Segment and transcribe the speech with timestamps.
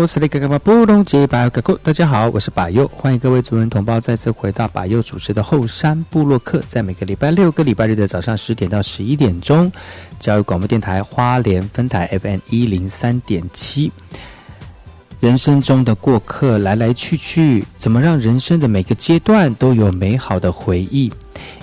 [0.00, 9.70] 大家好，我是百佑，欢迎各位族人同胞再次回到百佑主持的后山部落客，在每个礼拜六、个礼拜日的早上十点到十一点钟，
[10.18, 13.92] 教育广播电台花莲分台 FM 一零三点七。
[15.20, 21.12] 人生中的过客来来去去，怎么让人生的每个阶段都有美好的回忆？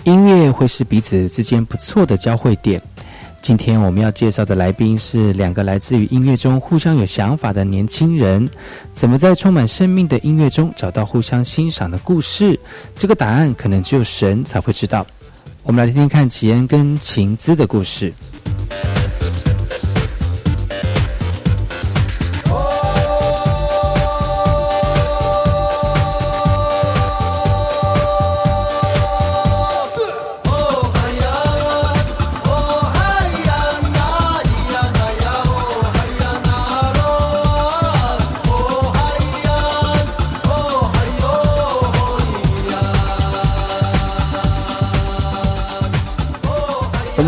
[0.03, 2.79] 音乐会是彼此之间不错的交汇点。
[3.41, 8.49] 今天我们要介绍的来宾是两个来自于音乐中互相有想法的年轻人，
[8.91, 12.59] 怎么在充满生命的音乐中找到互相欣赏的故事？
[12.97, 15.05] 这个答案可能只有神才会知道。
[15.63, 18.13] 我们来听听看齐恩跟晴姿的故事。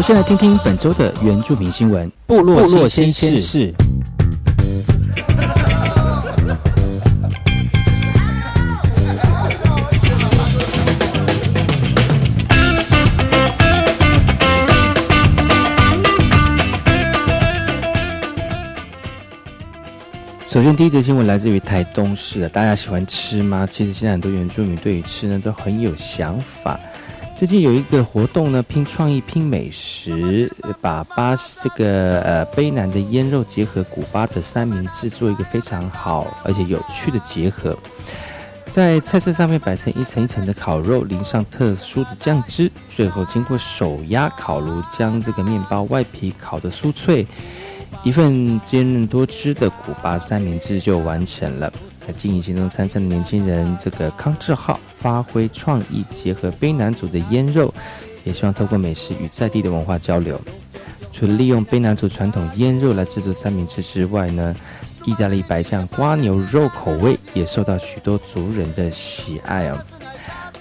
[0.10, 2.12] 先来听听本周的原住民新闻。
[2.26, 3.72] 部落新鲜事。
[20.44, 22.50] 首先，第一则新闻来自于台东市。
[22.50, 23.68] 大家喜欢吃吗？
[23.70, 26.80] 其实现在很多原住民对于吃呢都很有想法。
[27.40, 30.52] 最近有一个活动呢，拼创意、拼美食，
[30.82, 31.34] 把巴
[31.64, 37.74] 这个呃卑南的腌肉结合古巴的三明治，做一个非常好而且有趣的结合。
[38.70, 47.26] 在菜色上面摆成一层一层的烤肉，淋上特殊的酱汁，最后经过手压烤炉，将这个面包外皮烤得酥脆，
[48.04, 51.72] 一份坚韧多汁的古巴三明治就完成了。
[52.14, 57.74] 经营行动参赛的年轻人，这个康志浩发挥创意，结合卑南族的腌肉，
[58.24, 60.40] 也希望透过美食与在地的文化交流。
[61.12, 64.56] 除了利用卑南族传统腌肉来制作三明治之外呢，
[65.06, 69.78] 意大利白酱瓜牛肉口味也受到许多族人的喜爱哦。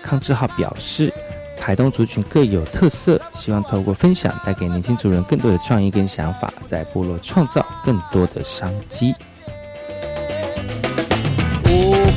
[0.02, 1.12] 康志浩表示，
[1.60, 9.14] 台东族群各有特色，希望透过分享，带给年轻族人更多的创意跟想法，在部落创造更多的商机。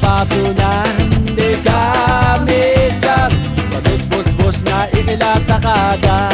[0.02, 0.90] Upatunan
[1.38, 3.30] de kami dyan
[3.70, 6.34] Pagus-bus-bus na inilatakada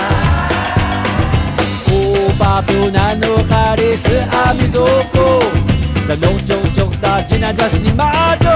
[1.91, 5.43] Upatunan no kari sa amizoko
[6.07, 8.55] Talong-chong-chong da jinajas ni Majo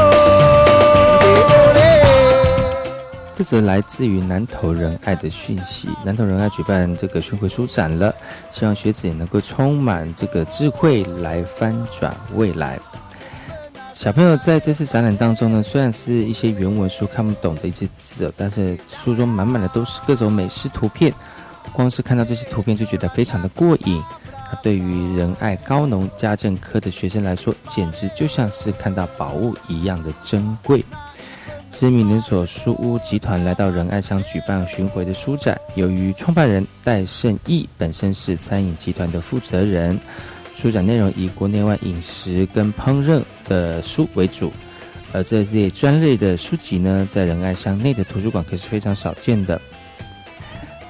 [3.34, 5.90] 这则来自于南投仁爱的讯息。
[6.06, 8.14] 南投仁爱举办这个巡回书展了，
[8.52, 12.80] 希望学子也能够充满这个智慧来翻转未来。
[13.92, 21.14] 小朋友在这次展览当中呢，虽然是一些原文书看不懂的一些字，但是书中满满的都是各种美食图片，
[21.74, 24.02] 光是看到这些图片就觉得非常的过瘾。
[24.52, 30.84] 那对于仁爱高农家政科的学生来说，简直就像是看到宝物一样的珍贵。
[31.70, 40.00] 知名连锁书屋集团来到仁爱乡举办巡回的书展，由于创办人戴胜义本身是餐饮集团的负责人。
[40.62, 44.54] 书展内容以国内外饮食跟烹饪的书为主，
[45.12, 49.60] 而这类专类的书籍呢，在仁爱乡内的图书馆可是非常少见的。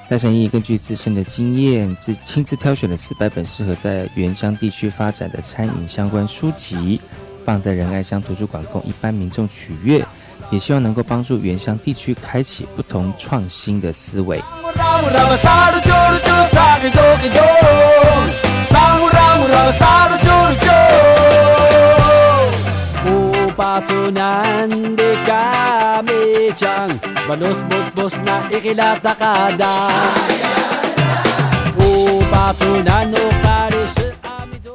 [0.10, 7.00] 戴神义根据自身的经验，自亲自挑选了四百本适合在原乡地区发展的餐饮相关书籍，
[7.46, 10.06] 放在仁爱乡图书馆供一般民众取阅，
[10.50, 14.42] 也希望能够帮助原乡地区开启不同创新的思维。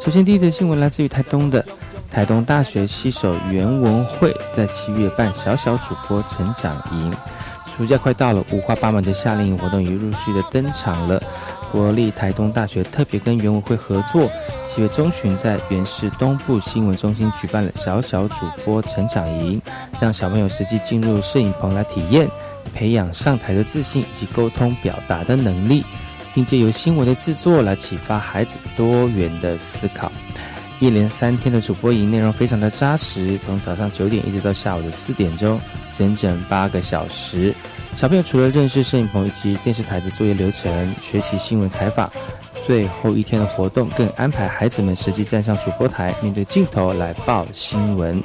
[0.01, 1.65] 首先，第一则新闻来自于台东的
[2.11, 7.13] 台东大学西首袁文慧在七月办小小主播成长营，
[7.77, 11.23] 暑假快到了，五花八门的夏令营活动已陆续的登场了。
[11.73, 14.29] 国立台东大学特别跟原委会合作，
[14.67, 19.61] 七月中旬在原市东部新闻中心举办了小小主播成长营，
[20.01, 22.29] 让小朋友实际进入摄影棚来体验，
[22.75, 25.85] 培养上台的自信以及沟通表达的能力。
[26.37, 30.13] 并借由新闻的制作来启发孩子多元的思考。
[30.81, 35.59] 一连三天的主播营内容非常的扎实，从早上九点一直到下午的四点钟，
[35.95, 37.55] 整整八个小时。
[37.97, 42.13] 小朋友除了认识摄影棚以及电视台的作业流程，学习新闻采访，
[42.67, 48.23] 最后一天的活动更安排孩子们实际站上主播台，面对镜头来报新闻。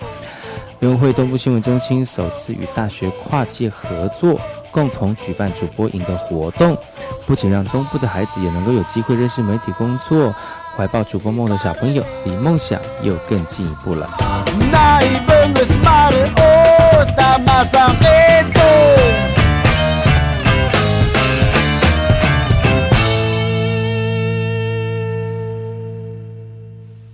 [0.79, 4.37] 联会东部新闻中心首次与大学跨界合作。
[4.71, 6.77] 共同举办主播营的活动，
[7.25, 10.33] 不仅让东部的孩子也能够有机会认识媒体工作，
[10.77, 14.09] 怀抱主播梦的小朋友离梦想又更进一步了。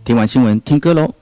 [0.07, 1.13] 听完新闻，听歌喽。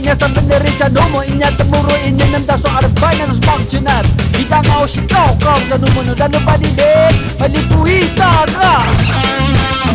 [0.00, 4.04] nyasar benerin cadomo inya temuru inya nemta so arbay na nos bang chinar
[4.48, 8.74] nga o si kau kau danu munu danu padide Padipuita ra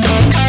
[0.03, 0.42] Thank.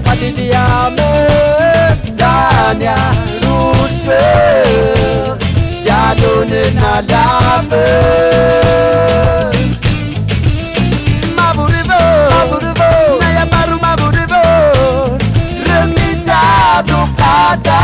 [0.00, 1.10] padiliame
[2.12, 2.96] ndani ya
[3.42, 4.22] rushwe
[5.84, 7.86] janone na lave
[11.36, 14.42] mavurivo mavurivo na ya baru mavurivo
[15.66, 16.40] remita
[16.86, 17.80] tukada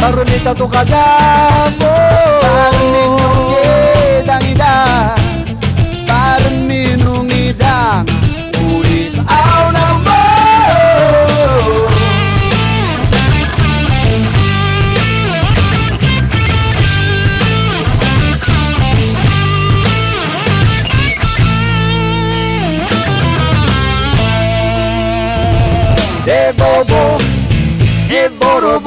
[0.00, 1.04] barumita tukada
[1.80, 2.42] baru.
[2.42, 3.21] barumita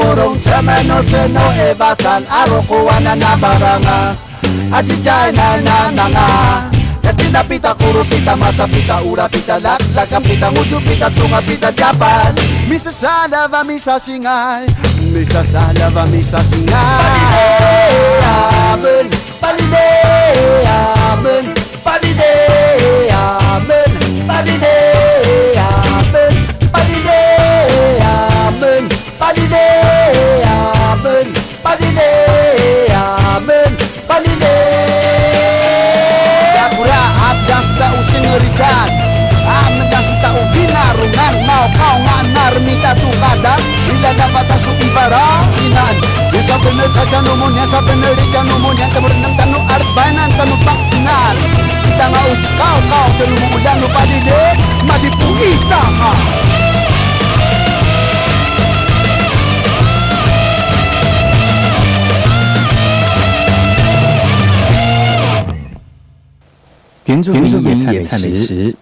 [0.06, 3.98] borong tshemeno tseno e batlang a re go wanana baranga
[4.78, 6.26] a tšitšaenanananga
[7.06, 11.70] Katina pita, kuru pita, mata pita, ura pita, lak laka pita, nguju pita, tsunga pita,
[11.72, 12.34] japan
[12.68, 14.66] Misa salava, misa singai
[15.14, 17.06] Misa salava, misa singai
[18.74, 20.95] Palilea, palilea
[44.15, 45.97] dapat asu ibara inan
[46.31, 51.37] Yasa bener saja numun Yasa bener ija numun Yang temur enam tanu arbanan tanu pakcinan
[51.83, 54.43] Kita ngau kau kau telu mudan lupa dide
[54.87, 56.15] Madipu itama
[67.11, 68.73] 原住民野菜美食。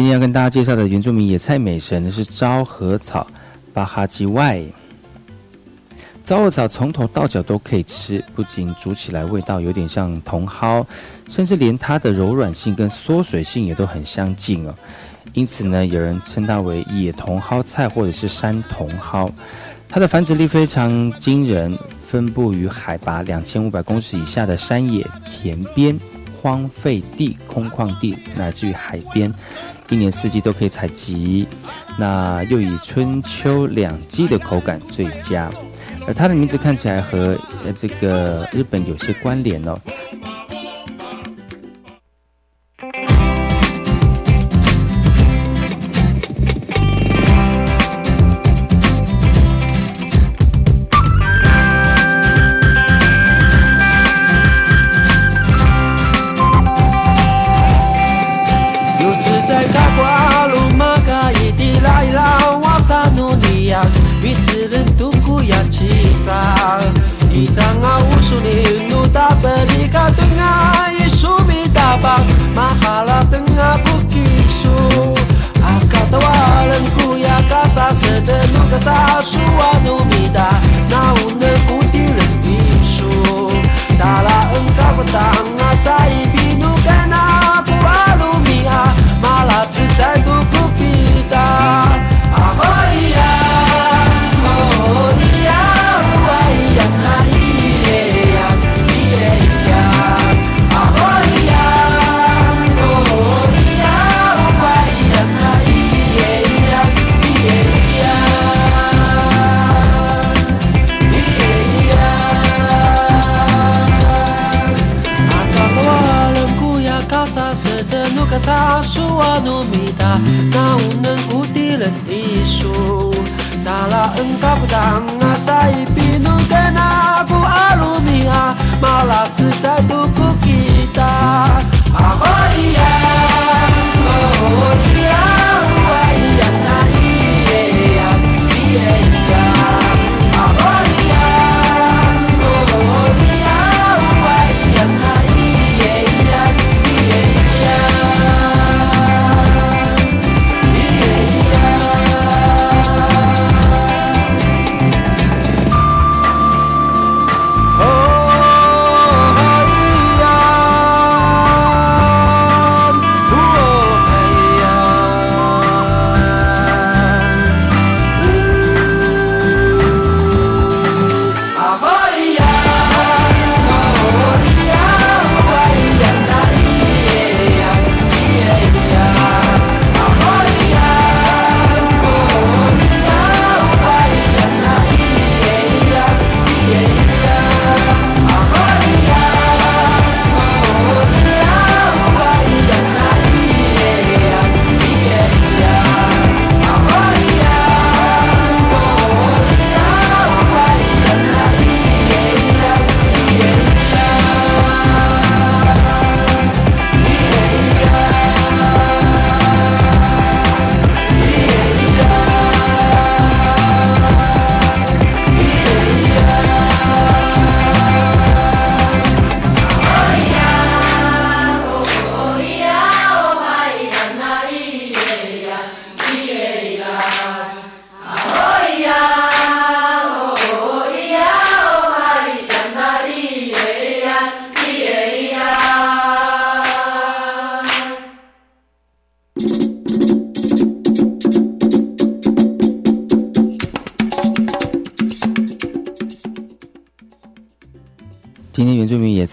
[0.00, 3.26] 今天要跟大家介绍的原住民野菜美食呢是昭和草
[3.74, 4.58] 巴哈基外。
[6.24, 10.86] 昭和草从头到脚都可以吃，不仅煮起来味道有点像茼蒿，
[11.28, 14.74] 甚至连它的柔软性跟缩水性也都很相近哦。
[15.34, 19.30] 因此呢，有人称它为野茼蒿菜或者是山茼蒿。
[19.86, 25.94] 它的繁殖力非常惊人，分布于海拔两千五百公尺以下的山野、田边、
[26.40, 29.30] 荒废地、空旷地，乃至于海边。
[29.90, 31.46] 一年四季都可以采集，
[31.98, 35.50] 那又以春秋两季的口感最佳，
[36.06, 37.36] 而它的名字看起来和
[37.76, 39.76] 这个日本有些关联哦。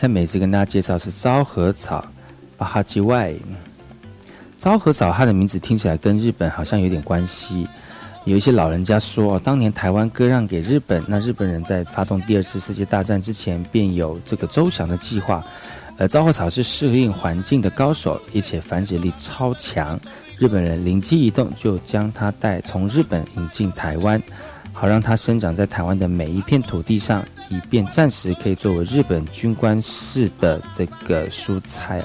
[0.08, 2.06] 每次跟大家介绍是昭和草，
[2.58, 3.34] 巴哈基外。
[4.58, 7.68] 昭和草它的名字听起来跟日本好像有点关系。
[8.26, 15.44] 有一些老人家说，当年台湾割让给日本，那日本人在发动第二次世界大战之前便有这个周详的计划。
[15.98, 20.00] 而昭和草是适应环境的高手，而且繁殖力超强。
[20.38, 24.22] 日本人灵机一动，就将它带从日本引进台湾。
[24.80, 32.00] 好让它生长在台湾的每一片土地上，以便暂时可以作为日本军官式的这个蔬菜。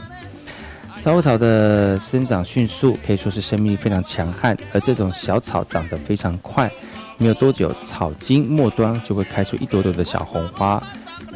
[0.98, 4.56] 昭和草的生长迅速，可以说是生命力非常强悍。
[4.72, 6.70] 而这种小草长得非常快，
[7.18, 10.82] 没有多久，草茎末端就会开出一朵朵的小红花。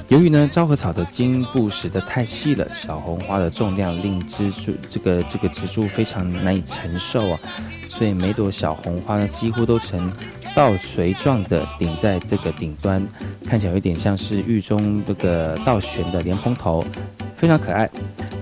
[0.09, 7.41] 由于呢，昭和草的茎部实在太细了，小红花的重量令蜘蛛这个这个植株非常难以承受啊，
[7.89, 10.13] 所以每朵小红花呢，几乎都呈
[10.55, 13.05] 倒垂状的顶在这个顶端，
[13.47, 16.85] 看起来有点像是玉中这个倒悬的莲蓬头，
[17.37, 17.91] 非常可爱。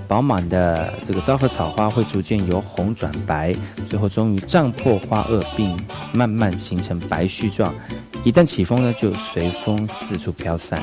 [0.06, 3.56] 饱满的这个昭和草花会逐渐由红转白，
[3.88, 5.74] 最后终于胀破花萼，并
[6.12, 7.74] 慢慢形成白絮状。
[8.22, 10.82] 一旦起风呢，就随风四处飘散。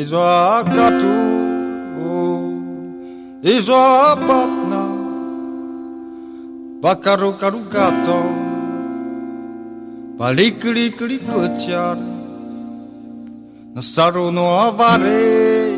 [0.00, 1.23] Izakatu
[3.44, 4.82] i żabotna
[6.82, 8.22] Pakarukarukato
[10.18, 11.98] Palikliklikuciar
[13.74, 15.76] Na saruno awary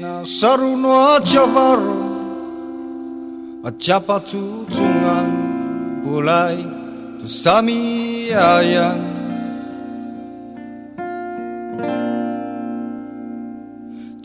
[0.00, 2.00] Na saruno aciawaru
[3.64, 5.30] Aciapatu tungan
[6.04, 6.62] bulay
[7.18, 9.15] tu sami ayang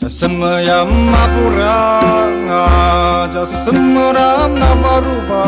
[0.02, 1.78] Jasmya mapura,
[3.32, 5.44] jasmra navaruva,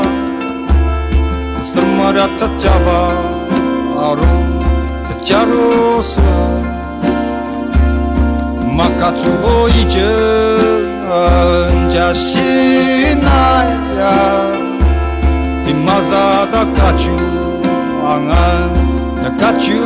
[1.58, 3.00] jasmra tachava,
[4.08, 4.35] aru
[5.09, 6.35] tacharosa,
[8.79, 10.14] makachuo ije,
[11.92, 13.33] jashinaya,
[15.66, 17.16] imazada kachu,
[18.07, 18.70] angan,
[19.40, 19.83] kachu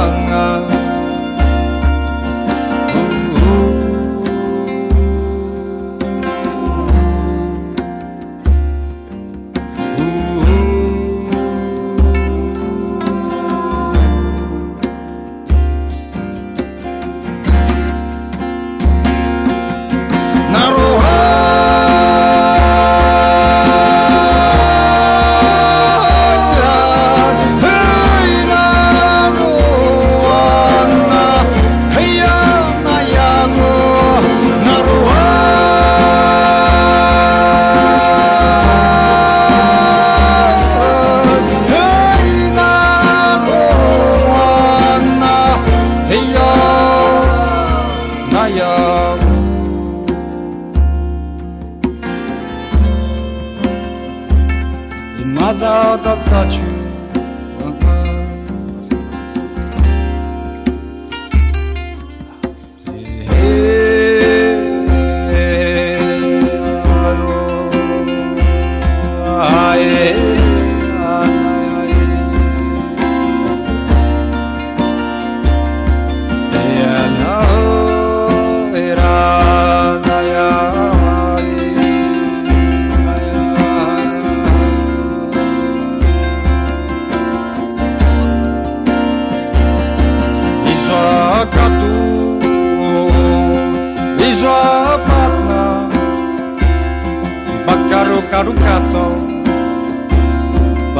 [0.00, 0.87] angan.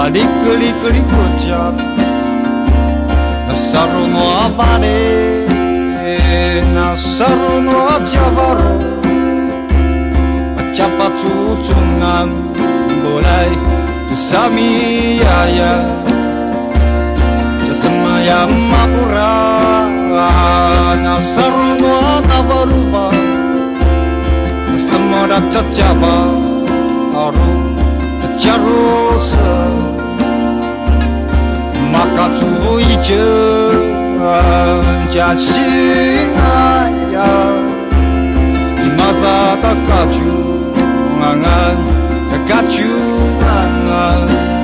[0.08, 1.78] A lick, lick, lick, good job.
[3.52, 5.44] A sorrow no avare,
[6.72, 6.96] na
[7.60, 8.72] no javaro.
[10.60, 12.30] A chapa tsutsungam,
[13.02, 13.52] bolai,
[14.08, 15.38] tu sami ya
[17.66, 19.32] Jasamaya mapura,
[21.04, 21.94] nasaru sorrow no
[22.28, 23.06] navaruva.
[24.72, 26.14] Nasamara chachava,
[27.12, 27.48] aro.
[31.98, 34.20] 바꿔주고 잊은
[35.10, 37.24] 자신 나야.
[38.84, 40.18] 이마사 닦아주
[41.18, 42.84] 항한 닦아주
[43.40, 44.57] 항한.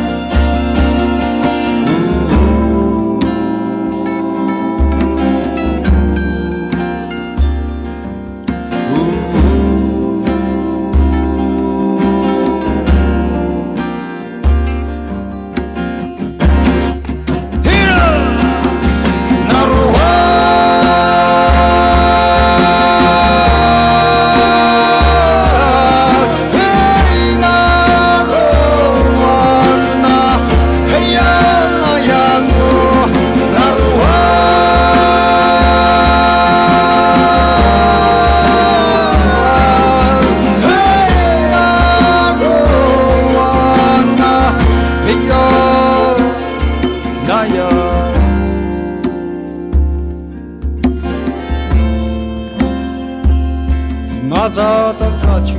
[54.34, 55.58] Maza ta kachu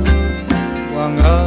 [0.96, 1.45] wanga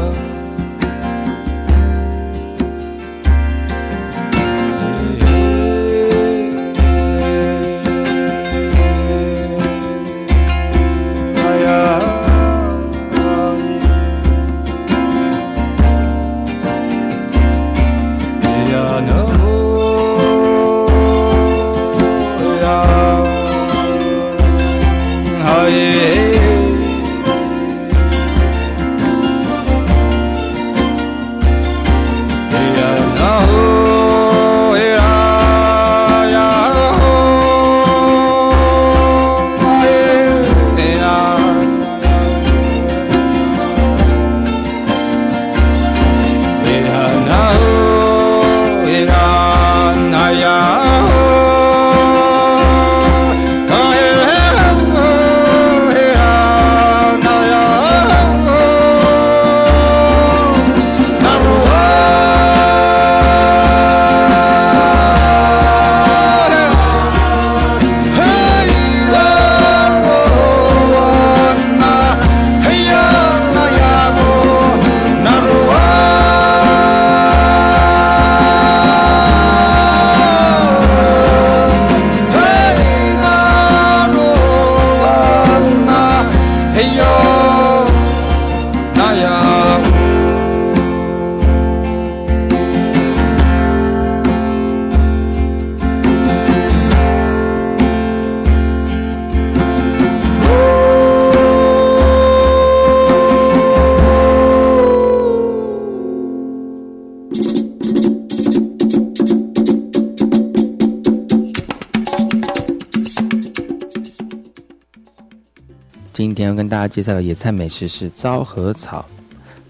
[116.19, 119.05] 今天要跟大家介绍的野菜美食是昭和草，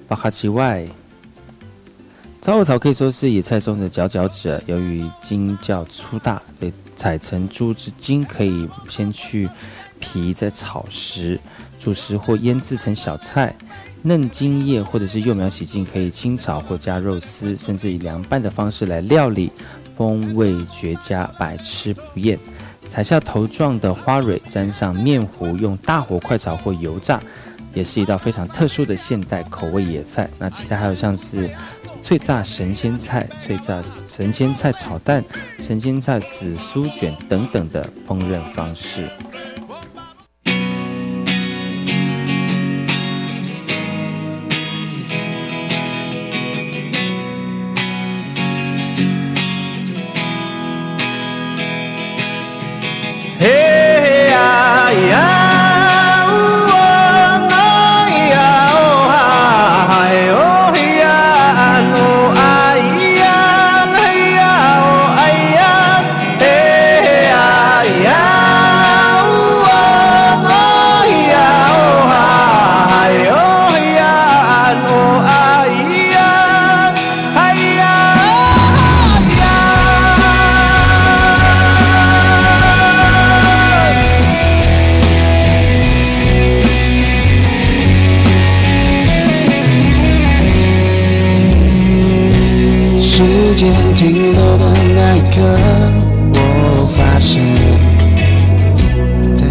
[0.07, 0.83] 巴哈奇外。
[2.41, 9.47] 昭和草可以说是野菜中的佼佼者，由于茎较粗大，被采成株之茎可以先去
[9.99, 11.39] 皮，再炒食、
[11.79, 13.55] 煮食或腌制成小菜。
[14.01, 19.51] 嫩茎叶或者是幼苗洗净，可以清炒或加肉丝，甚至以凉拌的方式来料理，
[19.95, 22.39] 风味绝佳，百吃不厌。
[22.89, 27.21] 采下头状的花蕊，沾上面糊，用大火快炒或油炸，
[27.73, 30.29] 也是一道非常特殊的现代口味野菜。
[30.39, 31.49] 那其他还有像是
[32.01, 35.23] 脆炸神仙菜、脆炸神仙菜炒蛋、
[35.61, 39.07] 神仙菜紫苏卷等等的烹饪方式。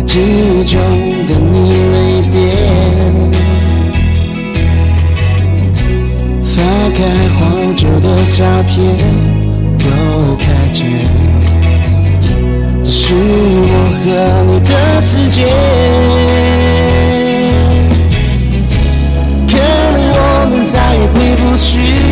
[0.09, 0.81] 记忆中
[1.27, 1.55] 的你
[1.93, 2.35] 没变，
[6.43, 6.57] 翻
[6.95, 6.99] 开
[7.37, 7.39] 黄
[7.77, 8.73] 酒的照片
[9.79, 9.85] 都
[10.41, 11.05] 看见，
[12.83, 14.07] 这是我和
[14.47, 15.37] 你的世界。
[19.47, 19.53] 可
[19.93, 20.19] 能我
[20.51, 22.08] 们再也回不去。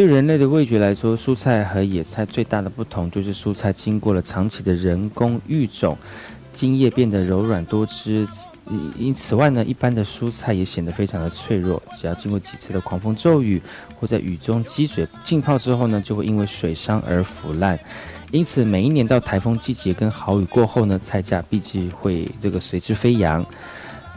[0.00, 5.94] 对人类的味觉来说，蔬菜和野菜最大的不同就是蔬菜经过了长期的人工育种，
[6.54, 8.26] 茎叶变得柔软多汁。
[8.96, 13.60] 因此外呢，一般的蔬菜也显得非常的脆弱，只要经过几次的狂风骤雨，
[13.94, 17.78] 或在雨中积水浸泡之后呢，就会因为水伤而腐烂。
[18.30, 23.44] 因此，每一年到台风季节跟好雨过后呢，菜价必定会这个随之飞扬。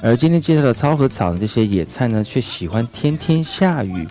[0.02, 4.08] 而今天介绍的超和草这些野菜呢，却喜欢天天下雨。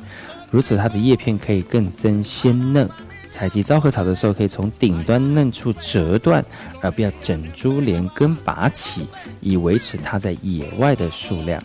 [0.53, 2.89] 如此，它的叶片可以更增鲜嫩。
[3.31, 6.45] 采集昭和草的时候，可以从顶端嫩处折断，
[6.83, 9.07] 而不要整株连根拔起，
[9.41, 11.65] 以维持它在野外的数量。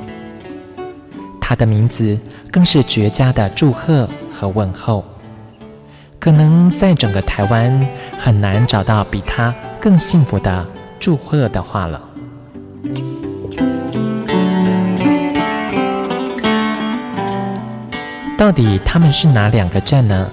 [1.51, 2.17] 他的名字
[2.49, 5.03] 更是绝佳的祝贺和问候，
[6.17, 7.85] 可能在整个台湾
[8.17, 10.65] 很难找到比他更幸福的
[10.97, 12.01] 祝贺的话了。
[18.37, 20.29] 到底他们是哪两个站呢？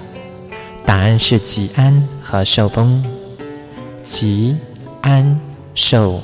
[0.85, 3.03] 答案是吉安和寿丰。
[4.03, 4.57] 吉
[5.01, 5.37] 安
[5.75, 6.21] 寿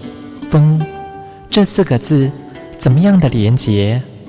[0.50, 0.82] 丰
[1.50, 2.32] 这四个字，
[2.78, 4.02] 怎么样的连结？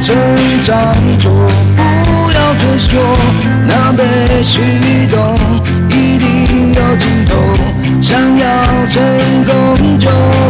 [0.00, 0.14] 成
[0.60, 2.98] 长就不要退缩，
[3.66, 4.60] 那被启
[5.10, 5.34] 动
[5.88, 7.34] 一定有尽头，
[8.02, 9.02] 想要成
[9.44, 10.08] 功就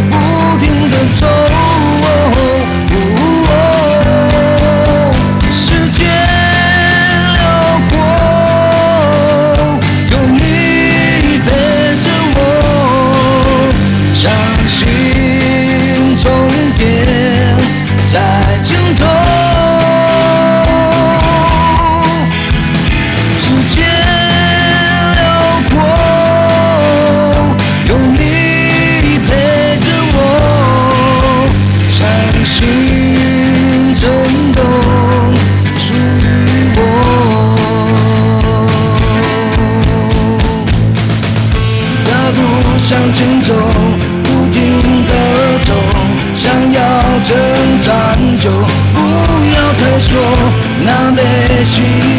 [0.09, 1.25] 不停的走。
[50.85, 52.14] 那被启动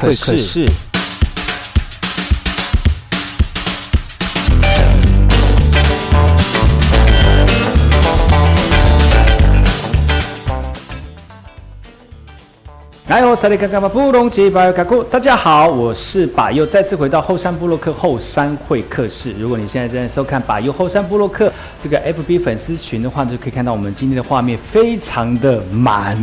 [0.00, 0.66] 可是
[13.20, 19.34] 来哦，萨利卡卡巴布隆吉巴尤卡库，大家好，我是把佑，再次回到后山部落客后山会客室。
[19.38, 21.52] 如果你现在正在收看把佑后山部落客
[21.82, 26.16] 这个 FB 粉丝群的话，就可以看到我们今天的画面非常的满。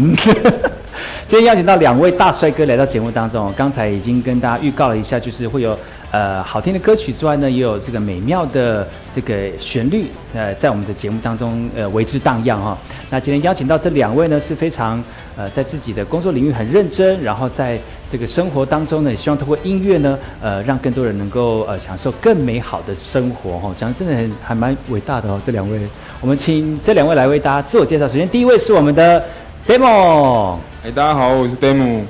[1.27, 5.77] 今天邀请到两位大帅哥来到节目当中，刚才已经跟大家预告了一下，就是会有
[6.11, 12.77] 呃好听的歌曲之外呢，也有这个美妙的这个旋律，呃，在我们的节目当中呃为之荡漾哈、
[13.09, 15.03] 那今天邀请到这两位呢是非常
[15.35, 17.77] 呃在自己的工作领域很认真，然后在
[18.09, 25.79] 这个生活当中呢，也希望通过音乐呢，呃，让更多人能够呃享受更美好的生活哈、讲得真的很还蛮伟大的哦，这两位，
[26.21, 28.07] 我们请这两位来为大家自我介绍。
[28.07, 29.21] 首先第一位是我们的
[29.67, 30.57] Demo。
[30.85, 32.03] 哎、大家好，我是 Demo。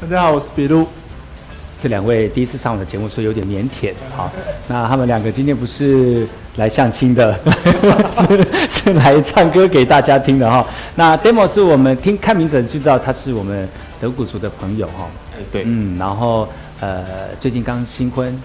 [0.00, 0.86] 大家好，我是比路。
[1.80, 3.92] 这两位第一次上我的节目，所以有点腼腆。
[4.16, 4.30] 好，
[4.66, 6.26] 那他们两个今天不是
[6.56, 7.38] 来相亲的，
[8.28, 10.66] 是 是来唱歌给大家听的哈。
[10.96, 13.68] 那 Demo 是我们听看名字就知道他是我们
[14.00, 15.08] 德古族的朋友哈。
[15.32, 16.48] 哎、对，嗯，然后
[16.80, 17.04] 呃，
[17.38, 18.36] 最近刚新婚，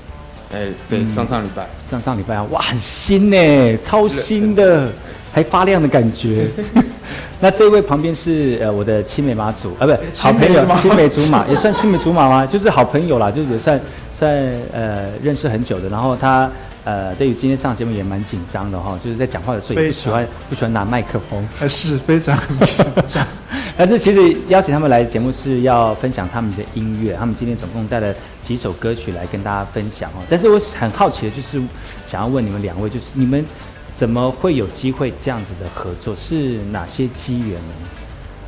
[0.53, 4.91] 哎、对，嗯上上礼拜，上上礼拜啊，哇，很新呢，超新的，
[5.33, 6.47] 还发亮的感觉。
[7.41, 12.45] 那这位旁边是呃我的青梅马祖啊，不是好朋友，青梅竹马也算青梅竹马吗？
[12.45, 13.81] 就是好朋友啦，就是也算
[14.17, 14.31] 算
[14.71, 15.89] 呃认识很久的。
[15.89, 16.49] 然后他
[16.85, 21.45] 呃对于今天上节目也蛮紧张的哈，就是在讲话的时候也不喜欢不喜欢拿麦克风。
[21.59, 23.27] 还是非常紧张。
[23.75, 30.23] 但是其实邀请他们来节目是要分享他们的音乐，他们今天总共带了几首歌曲来跟大家分享哦。
[30.29, 31.59] 但是我很好奇的就是
[32.09, 33.43] 想要问你们两位，就是你们
[33.95, 36.15] 怎么会有机会这样子的合作？
[36.15, 37.73] 是哪些机缘呢？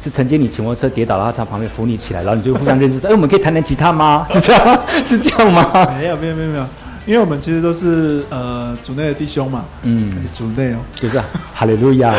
[0.01, 5.71] 是曾经你骑摩托车跌倒，然后他旁边扶你起来，然后你就互相认识说：“哎，我们可以弹弹吉他吗？”是这样， 是这样吗？
[5.97, 6.65] 没有没有没有没有，
[7.07, 11.19] 因为我们其实都是呃组内的弟兄嘛，嗯，组内哦，就是
[11.55, 12.13] 哈利路亚，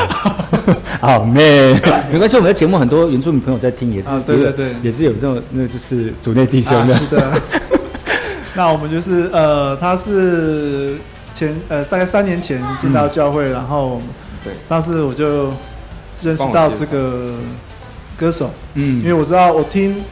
[1.01, 7.33] 好 man，没关系，我们的节目很多原住民朋友在听，也是啊对对对也是有这种那就是组内弟兄啊的，是的。
[8.55, 10.97] 那我们就是呃，他是
[11.37, 14.01] 前呃大概三年前进到教会，然后
[14.43, 15.53] 对，当时我就
[16.22, 17.34] 认识到这个
[18.16, 19.01] 歌手，嗯。
[19.01, 20.03] 因为我知道我听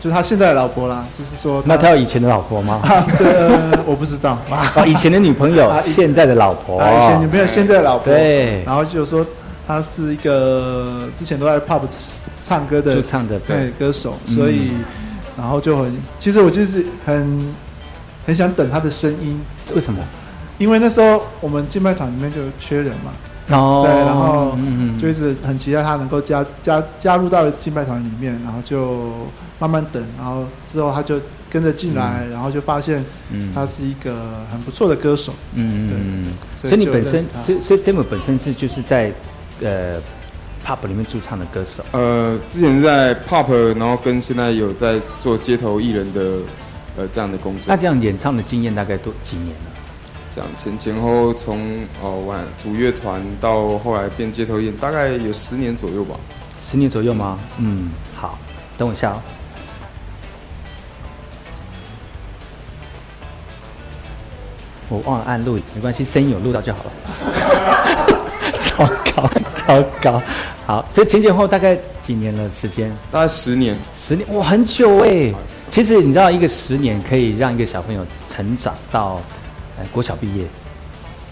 [0.00, 2.80] 就是他现在的老婆啦，就是说那他有以前的老婆吗？
[2.86, 4.38] 啊，这呃我不知道。
[4.48, 6.78] 啊， 哦，以前的女朋友 啊，现在的老婆。
[6.78, 8.62] 啊，以前女朋友现在的老婆，对。
[8.62, 9.26] 然后就说
[9.66, 11.80] 他是一个之前都在 pub
[12.44, 13.56] 唱歌的就唱的对。
[13.56, 14.36] 对歌手，嗯。
[14.36, 14.70] 所以
[15.36, 17.54] 然后就很，其实我就是很
[18.26, 19.40] 很想等他的声音，
[19.74, 19.98] 为什么？
[20.58, 23.12] 因为那时候我们敬拜团里面就缺人嘛，
[23.56, 29.10] 哦对，然后嗯嗯就一直很期待他能够加加加入到敬拜团里面，然后就
[29.58, 33.50] 慢慢等，然后之后他就跟着进来，然后就发现嗯。
[33.54, 39.12] 他是一个很不错的歌手，嗯嗯嗯，所以你本身所以所以 Demo 本身是就是在
[39.62, 39.96] 呃
[40.64, 41.82] pop 里面驻唱的歌手。
[41.92, 46.20] 呃，之前在 pop，然后跟现在有在做街头艺人的
[46.96, 47.64] 呃这样的工作。
[47.68, 47.76] 那。
[47.76, 49.70] 这样演唱的经验大概多几年了？
[50.38, 51.58] 这样前前后从
[52.00, 56.14] 哦玩主乐团到后来变街头艺人，大概有十年左右吧。
[56.62, 57.36] 十年左右吗？
[57.58, 58.38] 嗯，好，
[58.76, 59.20] 等我一下哦。
[64.88, 66.92] 我忘了按录影，没关系，声音有录到就好了。
[68.62, 68.86] 糟
[69.16, 69.30] 糕，
[69.66, 70.22] 糟糕。
[70.64, 72.96] 好，所以前前后大概几年了时间？
[73.10, 73.76] 大概十年。
[74.06, 75.34] 十年，哇，很久哎。
[75.72, 79.20] 其实你知道，一个十年可以让一个小朋友成长到
[79.78, 80.44] 呃国小毕业，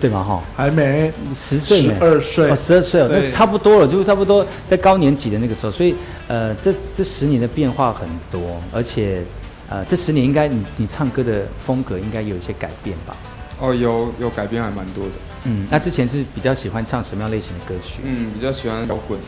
[0.00, 0.22] 对吗？
[0.22, 5.72] 哈，还没十岁没12岁哦，十二岁哦，那差不多了，就差不多在高年级的那个时候。
[5.72, 5.94] 所以，
[6.28, 9.22] 呃，这这十年的变化很多，而且，
[9.68, 13.16] 呃，这十年应该你你唱歌的风格应该有一些改变吧？
[13.58, 15.10] 哦，有有改变还蛮多的。
[15.44, 18.00] 嗯，那之前是比较喜欢唱什么样类型的歌曲？
[18.04, 19.18] 嗯，比较喜欢摇滚。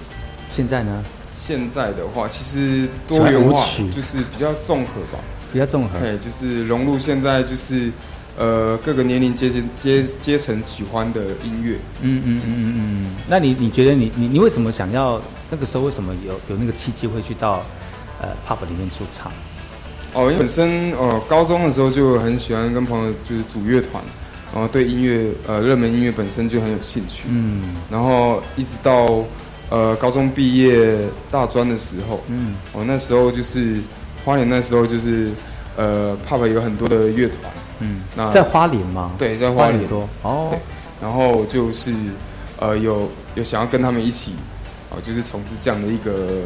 [0.55, 1.03] 现在呢？
[1.35, 5.19] 现在的话，其实多元化就是比较综合吧。
[5.53, 5.99] 比较综合。
[6.01, 7.91] 对，就是融入现在就是
[8.39, 11.77] 呃各个年龄阶阶阶阶层喜欢的音乐。
[12.01, 13.17] 嗯嗯嗯嗯嗯。
[13.29, 15.21] 那你你觉得你你你为什么想要
[15.51, 17.65] 那个时候为什么有有那个契机会去到
[18.23, 19.33] 呃 pub 里面驻唱？
[20.15, 24.03] 哦，因为本身呃高中的时候就很喜欢跟朋友就是组乐团，
[24.55, 27.25] 然后对音乐呃热门音乐本身就很有兴趣。
[27.29, 29.23] 嗯然后一直到
[29.69, 30.97] 呃高中毕业
[31.31, 33.77] 大专的时候，嗯，我、那时候就是
[34.25, 35.31] 花莲那时候就是
[35.77, 38.03] 呃 pub 有很多的乐团，嗯。
[38.17, 39.13] 那在花莲吗？
[39.19, 39.87] 对，在花莲。
[39.89, 40.09] 多。
[40.23, 40.49] 哦。
[40.51, 40.59] 对，
[41.01, 41.93] 然后就是
[42.59, 44.33] 呃有有想要跟他们一起
[44.91, 46.43] 啊、就是从事这样的一个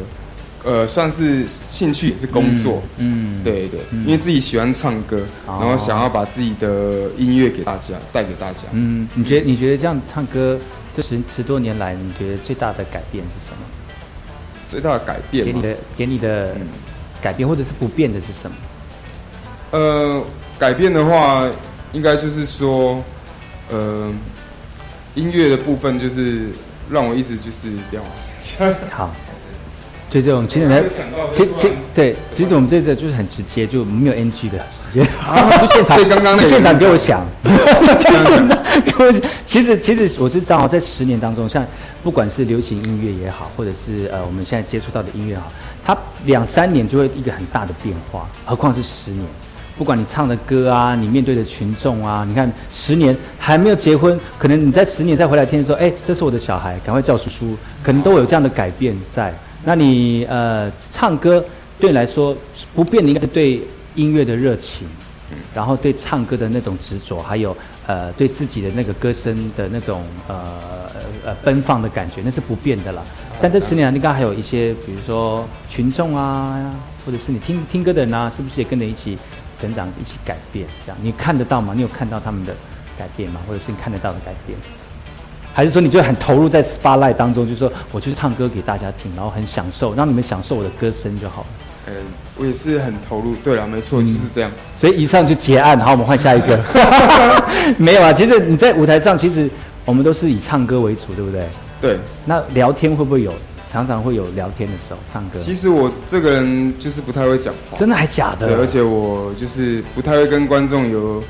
[0.63, 3.43] 呃算是兴趣也是工作，嗯，嗯。
[3.43, 4.05] 对对，嗯。
[4.05, 8.63] 因为自己喜欢唱歌，哦然后想要把自己的音乐给大家带给大家。
[8.71, 10.59] 嗯，你觉得你觉得这样唱歌
[10.93, 13.65] 这十十多年来，你觉得最大的改变是什么？
[14.67, 16.67] 最大的改变嘛给你的给你的嗯。
[17.21, 18.57] 改变或者是不变的是什么？
[19.71, 20.21] 呃，
[20.59, 21.47] 改变的话，
[21.91, 23.03] 应该就是说，
[23.69, 24.11] 呃，
[25.15, 26.47] 音乐的部分就是
[26.89, 28.73] 让我一直就是这样往下。
[28.91, 29.13] 好，
[30.09, 30.81] 对这种其实呢，
[31.35, 34.57] 其其对，其实我们这个就是很直接，就没有 NG 的
[34.93, 37.25] 直接，就 现场，所以刚刚那个现场给我想，
[39.45, 41.65] 其实其实我知道，在十年当中，像
[42.03, 45.51] 不管是流行音乐也好，或者是呃我们现在接触到的音乐也好，
[45.85, 49.25] 它两三年就会一个很大的变化，何况是十年。
[49.77, 59.33] 不管你唱的歌啊，你面对的群众啊，你看十年还没有结婚，可能你在十年再回来听说，哎，这是我的小孩，赶快叫叔叔，可能都有这样的改变在。
[59.63, 61.43] 那你呃唱歌
[61.79, 62.35] 对你来说
[62.75, 63.61] 不变的应该是对
[63.95, 64.87] 音乐的热情，
[65.53, 67.55] 然后对唱歌的那种执着，还有
[67.87, 70.43] 呃对自己的那个歌声的那种呃
[71.25, 73.01] 呃奔放的感觉，那是不变的啦。
[73.41, 76.73] 但这十年来，应该还有一些，比如说群众啊，
[77.05, 79.17] 或者是你听听歌的人啊，是不是也跟着一起
[79.63, 80.67] 成长、一起改变？
[80.85, 81.71] 这样你看得到吗？
[81.73, 82.53] 你有看到他们的
[82.97, 83.39] 改变吗？
[83.47, 84.59] 或者是你看得到的改变？
[85.53, 91.47] 还是说你就很投入在 spotlight 当中，就是说我去唱歌给大家听，然后很享受，让你们享受我的歌声就好了。
[91.87, 91.93] 嗯，
[92.37, 93.35] 我也是很投入。
[93.37, 94.51] 对了，没错，嗯就是这样。
[94.75, 96.59] 所以以上就结案，好，我们换下一个。
[97.79, 99.49] 没有啊，其实你在舞台上，其实
[99.85, 101.47] 我们都是以唱歌为主，对不对？
[101.79, 103.33] 对，那聊天会不会有？
[103.73, 105.39] 常常会有聊天的时候唱歌。
[105.39, 108.47] 其实我这个人就是不太会讲话，真的还假的？
[108.47, 111.23] 对，而且我就是不太会跟观众有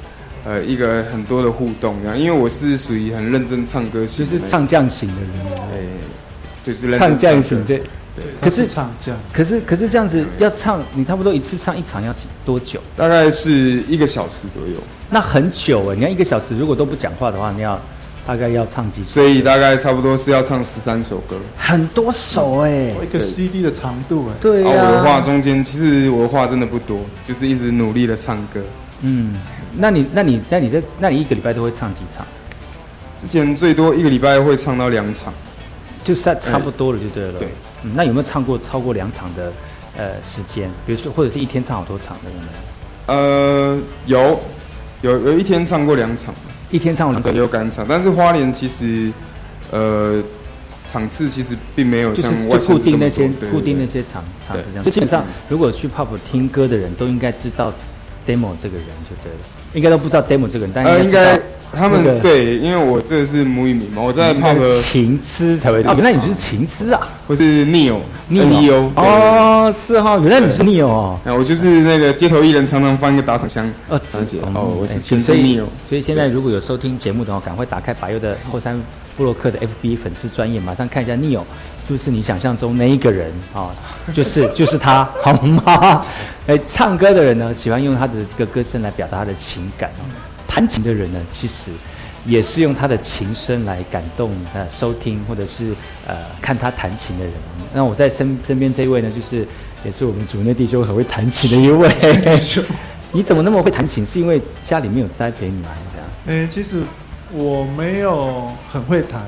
[0.45, 5.79] 呃一个很多的互动，这样，因为我是属于很认真唱歌就型就，是唱将型的人，哎，
[6.63, 7.81] 就是认真唱将歌型对。
[8.39, 12.79] 可是可是唱将，可是可是这样子要唱，你差不多一次唱一场要几多久？
[12.95, 14.75] 大概是一个小时左右，
[15.09, 15.95] 那很久哎！
[15.95, 17.81] 你看一个小时，如果都不讲话的话，你要
[18.25, 19.09] 大概要唱几首？
[19.09, 21.35] 所以大概差不多是要唱十三首歌。
[21.57, 22.93] 很多首哎。
[23.03, 28.61] 一个 CD 的长度哎，对呀、然后我的话中间，其实我的话真的不多，就是一直努力的唱歌。
[29.01, 29.35] 嗯，
[29.77, 32.25] 那你那你那你在那你一个礼拜都会唱几场？
[33.17, 35.33] 之前最多一个礼拜会唱到两场，
[36.03, 37.39] 就是差差不多了就对了。
[37.39, 37.47] 对
[37.83, 39.51] 嗯，那有没有唱过超过两场的
[39.97, 40.69] 呃时间？
[40.85, 43.13] 比如说，或者是一天唱好多场的有没有？
[43.13, 44.39] 呃，有
[45.01, 46.33] 有有一天唱过两场，
[46.73, 49.11] 一天唱过两对，场，有赶场，但是花莲其实
[49.69, 50.19] 呃
[50.87, 54.83] 场次其实并没有像外就固定那些些固定那些场场子这样。
[54.83, 57.71] 就基本上，如果去 pop 听歌的人都应该知道
[58.27, 59.39] demo 这个人就对了，
[59.73, 61.39] 应该都不知道 demo 这个人，但呃应该
[61.75, 67.07] 他们、那个对，因为我这个是母语名嘛，我在应该 pop 情痴才会啊，原来你就是情痴啊？
[67.27, 68.01] 或是 Neo，Neo。
[68.29, 71.19] Neo 哦，是哈，原来你是 Neo 哦。
[71.25, 73.99] 我就是那个街头艺人，常常放一个打赏箱，哦，
[74.53, 78.79] 哦，我哎是情所以 Neo，所以现在如果有收听节目的话，赶快打开白优的后山
[79.17, 81.41] 布洛克的 FB 粉丝专业，马上看一下 Neo
[81.85, 83.31] 是不是你想象中那一个人？
[83.53, 83.69] 啊、
[84.13, 86.05] 就是就是他，好吗？
[86.47, 90.03] 哎，唱歌的人呢，喜欢用他的这个歌声来表达他的情感哦；
[90.53, 91.71] 弹琴的人呢，其实
[92.27, 95.73] 也是用他的琴声来感动呃收听或者是
[96.05, 97.33] 呃看他弹琴的人。
[97.73, 99.47] 那我在身身边这一位呢，就是
[99.83, 101.89] 也是我们组内弟兄很会弹琴的一位。
[103.11, 104.05] 你怎么那么会弹琴？
[104.05, 105.69] 是因为家里面有栽培你吗？
[105.69, 106.43] 还是这样？
[106.43, 106.83] 诶、其实
[107.31, 109.23] 我没有很会弹，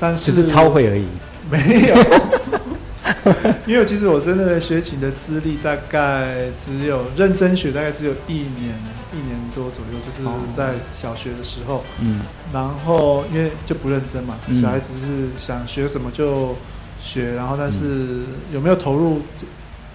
[0.00, 1.06] 但是只是超会而已。
[1.48, 8.74] 没有， 因为其实我真的学琴的资历大概只有认真学，大概只有一年
[9.16, 11.82] 一年多左右，就是哦在小学的时候。
[12.00, 12.20] 嗯，
[12.52, 16.54] 然后因为就不认真嘛，嗯小孩子就是想学什么就
[17.00, 19.22] 学，然后但是有没有投入，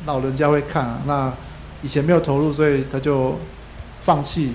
[0.05, 1.01] 老人家会看、啊。
[1.05, 1.31] 那
[1.83, 3.35] 以前没有投入，所以他就
[4.01, 4.51] 放弃，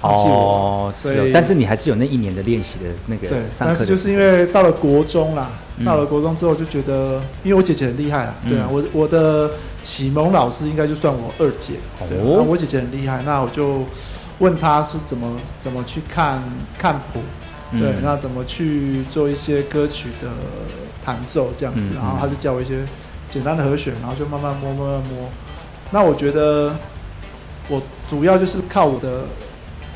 [0.00, 0.34] 放弃我。
[0.34, 9.50] 哦，所以，哦但是你还是有那一年的练习的那个对，但是就是因为到了国中啦，嗯到了国中之后就觉得，因为我姐姐很厉害啦，嗯对啊，我我的
[9.84, 11.74] 启蒙老师应该就算我二姐，
[12.08, 13.84] 对，哦我姐姐很厉害，那我就
[14.38, 16.42] 问她是怎么怎么去看
[16.76, 17.20] 看谱，
[17.70, 17.80] 嗯。
[17.80, 20.28] 对，那怎么去做一些歌曲的
[21.04, 22.78] 弹奏这样子，嗯然后她就教我一些
[23.28, 25.28] 简单的和弦，然后就慢慢摸慢慢摸。
[25.90, 26.74] 那我觉得
[27.68, 29.24] 我主要就是靠我的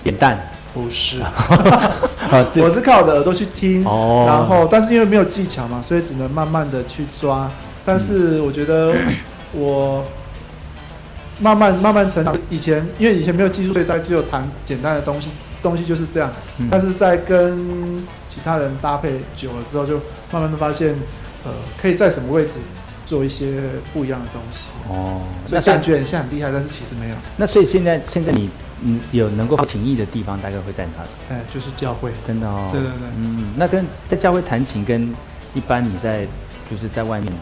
[0.03, 0.39] 扁担，
[0.75, 1.21] 不是，
[2.61, 4.25] 我是靠我的耳朵去听，哦。
[4.29, 7.51] 然后但是因为没有技巧嘛，所以只能慢慢的去抓。
[7.87, 8.95] 但是我觉得
[9.53, 10.05] 我
[11.41, 15.31] 慢慢慢慢成长，以前因为以前没有技术，所以大家只有弹简单的东西，
[15.63, 16.31] 东西就是这样。
[16.59, 19.97] 嗯但是在跟其他人搭配久了之后，就
[20.33, 20.95] 慢慢的发现，
[21.45, 22.55] 呃，可以在什么位置
[23.07, 23.61] 做一些
[23.95, 24.69] 不一样的东西。
[24.89, 27.15] 哦，所以那感觉很像很厉害，但是其实没有。
[27.37, 28.51] 那所以现在现在你
[28.83, 31.09] 嗯有能够情谊的地方，大概会在哪里？
[31.31, 32.11] 哎，就是教会。
[32.27, 35.15] 真的哦，对对对嗯，那跟在教会弹琴跟
[35.55, 36.27] 一般你在
[36.71, 37.33] 就是在外面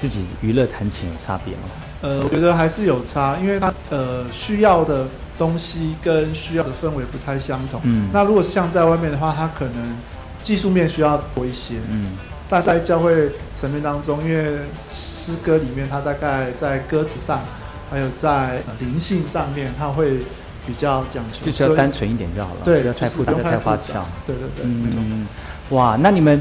[0.00, 1.62] 自己娱乐弹琴有差别吗？
[2.00, 7.80] 呃，我觉得还是有差，因为它呃需要的东西跟需要的氛围不太相同。
[7.84, 9.96] 嗯那如果是像在外面的话，它可能
[10.40, 11.74] 技术面需要多一些。
[11.90, 12.16] 嗯
[12.50, 14.56] 但是在教会层面当中，因为
[14.90, 17.42] 诗歌里面它大概在歌词上，
[17.90, 20.18] 还有在呃灵性上面，它会
[20.66, 24.06] 比较讲究，就是要单纯一点就好了，对，不要太复杂，太花复杂俏。
[24.26, 24.64] 对对对。
[24.64, 25.26] 嗯，
[25.70, 26.40] 哇，那你们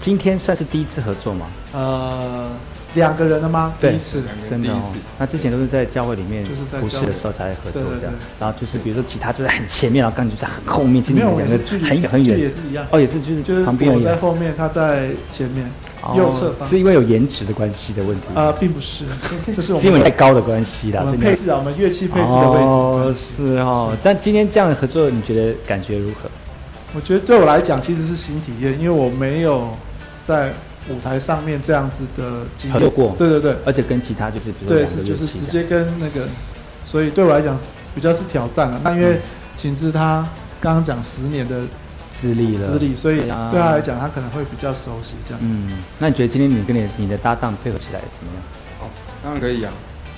[0.00, 1.46] 今天算是第一次合作吗？
[1.72, 2.50] 呃，
[2.94, 3.72] 两个人了吗？
[3.80, 12.48] 第对一次，两个人真的、哦第一次，那之前都是在教会里面就是在服侍的时候才合作这样对，然后就是比如说吉他就在很前面，然后钢琴就在很后面，其实们两个距离很很远距离也。
[12.48, 12.86] 是一样。
[12.90, 13.92] 哦，也是就是就是旁边。
[13.92, 15.64] 我在后面，他在前面，
[16.02, 16.68] 哦右侧方。
[16.68, 19.04] 是因为有颜值的关系的问题，呃，并不是，
[19.56, 23.14] 就是我是因为们太高的关系啦，配置啊，我们乐器配置的位置的哦。
[23.16, 23.96] 是哦。
[24.02, 26.28] 但今天这样的合作，你觉得感觉如何？
[26.94, 29.66] 我觉得对我来讲其实是新体验，因为我没有
[30.20, 30.52] 在
[30.88, 36.26] 舞台上面这样子的经验合作过对对对，而且跟其他就是对是就是直接跟那个，
[36.84, 37.58] 所以对我来讲
[37.94, 38.80] 比较是挑战了。
[38.82, 39.20] 那因为嗯
[39.56, 40.26] 秦之他
[40.60, 41.60] 刚刚讲十年的
[42.18, 45.46] 资历了，资历，所以对啊他来讲他可能会比较熟悉这样子。
[45.50, 48.90] 嗯，那你觉得今天你跟你你的搭档配合起来怎么样？
[49.22, 49.72] 当然可以啊。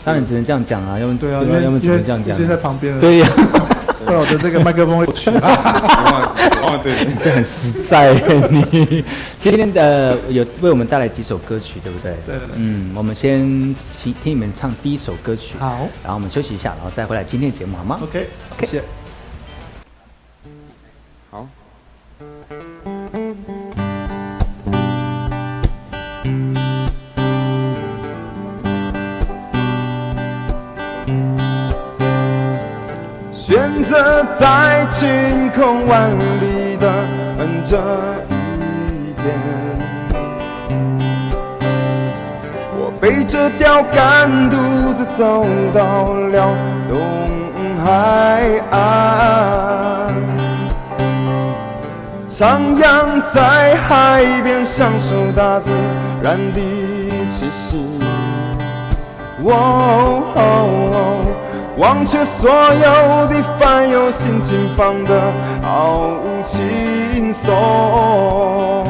[0.04, 2.48] 当然只能这样讲啊，要不对啊，要不然只因为因为能这样讲直接。
[2.48, 3.28] 在旁边了，对呀，
[4.06, 5.30] 我的这个麦克风会去。
[5.30, 6.92] 哦，对，
[7.22, 8.14] 这 很实在
[8.50, 9.04] 你。
[9.38, 12.12] 今天的有为我们带来几首歌曲，对不对？
[12.26, 13.40] 对对对嗯，我们先
[14.02, 19.03] 听听你们唱第一首歌曲，好然后我们休息一下，然后再回来今天的节目好吗？，OK，OK 谢谢。
[33.84, 36.90] 选择在晴空万里的
[37.66, 37.76] 这
[38.30, 39.24] 一天，
[42.78, 44.56] 我背着钓竿，独
[44.94, 46.56] 自走到了
[46.88, 46.96] 东
[47.84, 50.14] 海岸，
[52.26, 55.68] 徜徉在海边，享受大自
[56.22, 56.60] 然的
[57.36, 57.84] 气息。
[61.76, 65.20] 忘却所有的烦忧，心情放得
[65.60, 68.86] 毫无轻松。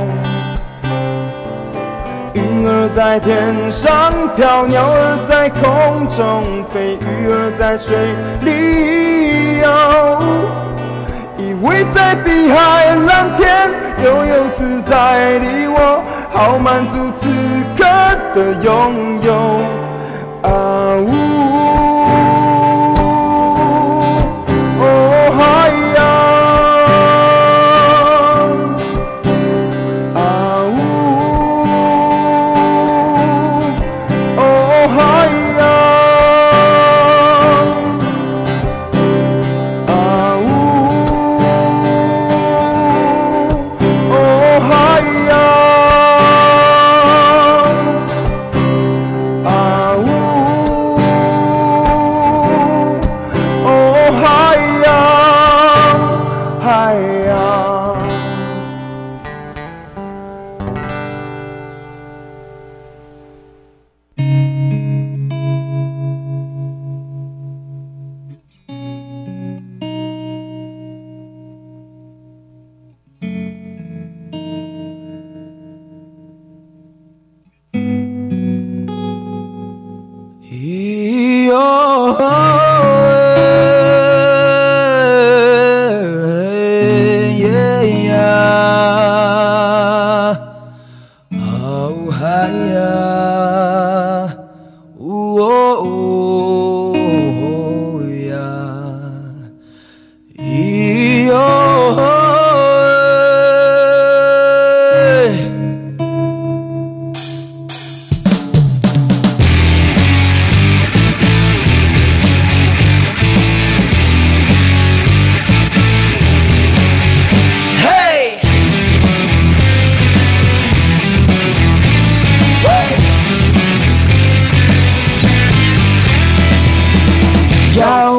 [2.35, 7.97] 云儿在天上飘，鸟儿在空中飞，鱼儿在水
[8.43, 9.66] 里游。
[11.39, 13.70] 依偎在碧海蓝天，
[14.05, 17.22] 悠悠自在的我，好满足此
[17.78, 17.82] 刻
[18.35, 19.32] 的拥有。
[20.43, 20.84] 啊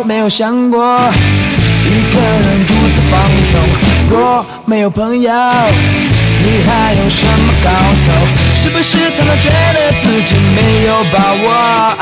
[0.06, 1.10] 没有想过
[1.84, 3.20] 一个人独自放
[3.51, 3.60] 纵？
[4.10, 7.70] 若没有朋友，你还有什么搞
[8.06, 8.14] 头？
[8.53, 11.97] 是不是常常觉得自己没有把握？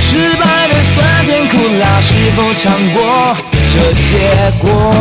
[0.00, 3.36] 失败的酸甜苦辣，是否尝过
[3.68, 4.94] 这结果？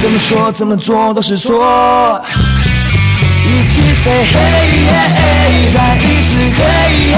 [0.00, 2.20] 怎么说怎么做都是错。
[3.48, 4.36] 一起 say hey，
[5.72, 7.16] 再一次 hey，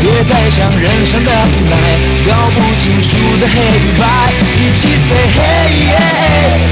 [0.00, 1.74] 别再想人生的无奈，
[2.26, 4.02] 搞不清楚的黑与白。
[4.56, 5.92] 一起 say hey，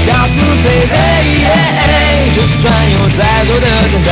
[0.07, 2.59] 大声 say hey，就算
[2.91, 4.09] 有再多的等待，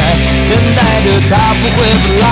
[0.50, 2.24] 等待的他不会不来。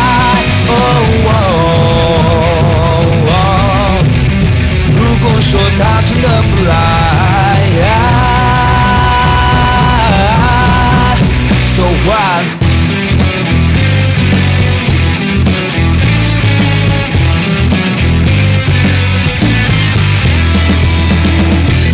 [4.95, 7.36] 如果说他真的不来。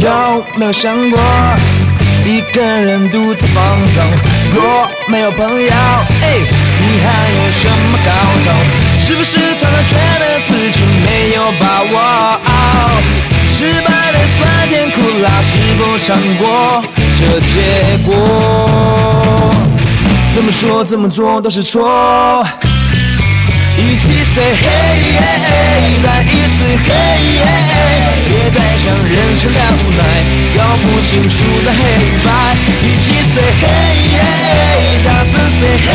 [0.03, 1.19] 有没有想过
[2.25, 4.03] 一个人独自放纵？
[4.53, 5.71] 若没有朋友，
[6.21, 6.39] 哎，
[6.79, 8.11] 你还有什么搞
[8.43, 8.51] 头？
[8.99, 11.95] 是不是常常觉得自己没有把握？
[13.47, 16.83] 失败的酸甜苦辣，是否尝过
[17.17, 18.11] 这结果？
[20.31, 22.45] 怎么说怎么做都是错。
[23.75, 24.63] 一起 say hey，
[26.03, 27.41] 再一次 hey，
[28.27, 29.99] 别再想人生的无奈，
[30.55, 31.81] 搞不清楚的黑
[32.23, 32.27] 白。
[32.83, 33.65] 一起 say hey，
[35.03, 35.89] 大声 say hey，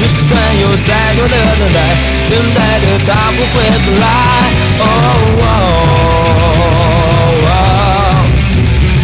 [0.00, 0.28] 就算
[0.60, 1.78] 有再多的等待，
[2.28, 4.04] 等待的他不会不来。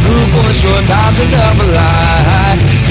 [0.05, 1.79] 如果说他真的不来。
[2.59, 2.91] 一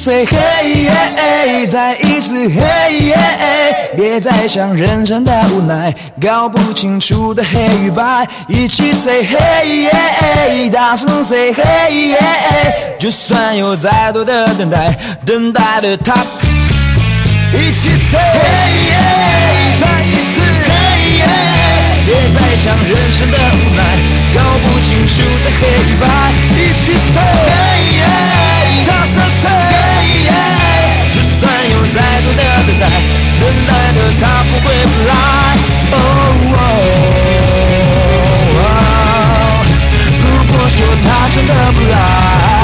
[0.00, 3.12] say hey，再一次 hey，
[3.94, 8.26] 别再想人生的无奈，搞不清楚的黑与白。
[8.48, 12.16] 一起 say hey，大声 say hey，
[12.98, 16.14] 就算有再多的等待，等待的他。
[17.52, 21.20] 一起 say hey，再一次 hey，
[22.06, 23.82] 别再想人生的无奈，
[24.34, 26.02] 搞不清楚的黑与白。
[26.56, 27.18] 一起 say
[28.00, 29.48] hey，大声 say，
[31.14, 32.82] 就算有再多的等待，
[33.40, 35.12] 等待的他不会不来。
[35.92, 36.08] oh，
[40.20, 42.59] 如果说他真的不来。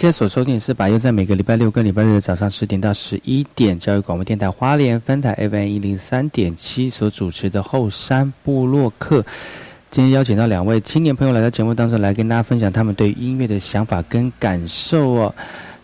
[0.00, 9.22] 现在所收听的是把又在每个礼拜六跟礼拜日的早上十点到十一点，教育广播电台花莲分台 FM 一零三点七所主持的后山部落客。
[9.90, 15.34] 今天邀请到两位青年朋友来到节目当中，来跟大家分享他们对音乐的想法跟感受哦。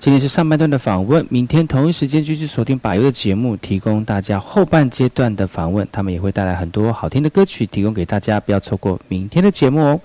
[0.01, 5.87] 今天是上半段的访问，明天同一时间继续锁定把优的节目，提供大家后半阶段的访问。
[5.93, 10.01] 他们也会带来很多好听的歌曲，提供给大家，不要错过明天的节目哦。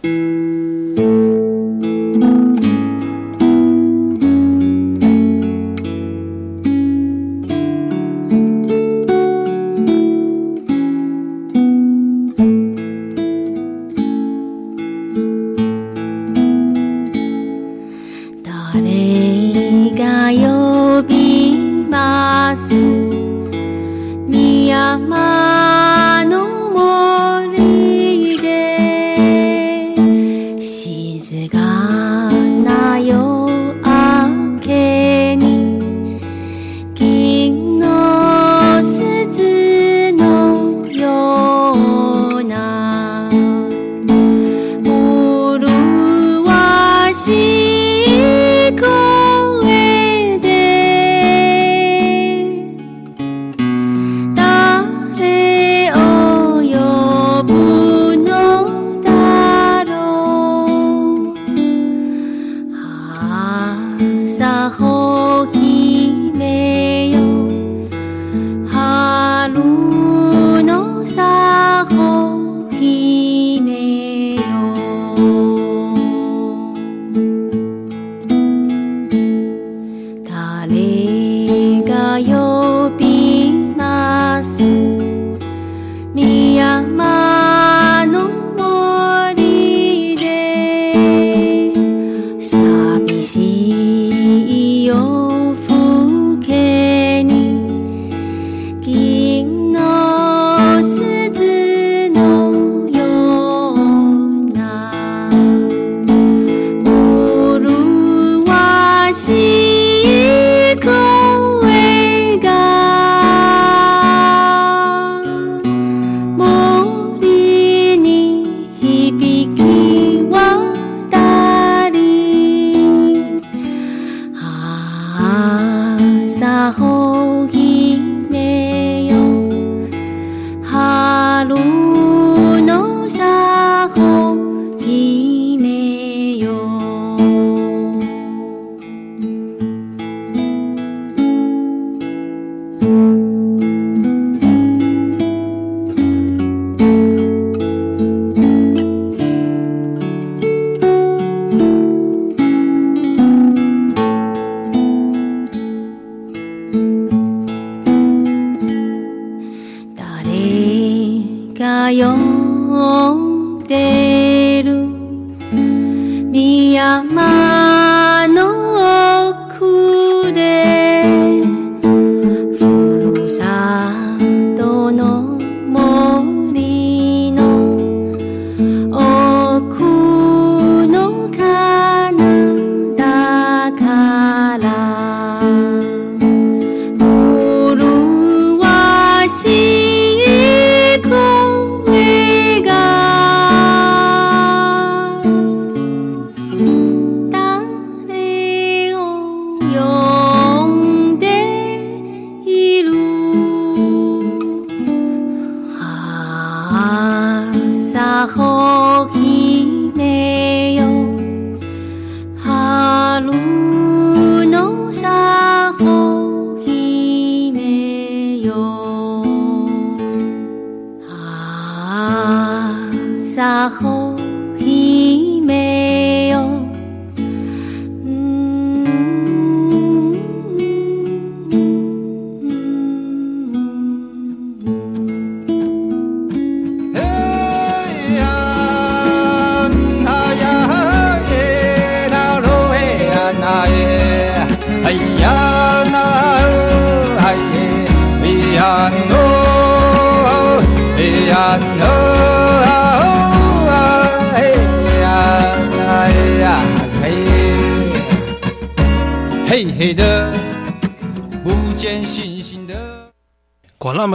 [166.72, 167.70] 深山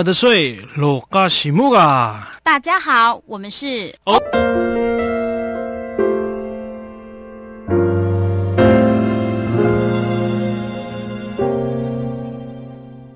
[0.07, 2.38] 的水，罗嘎西木啊！
[2.44, 4.16] 大家好，我们是哦。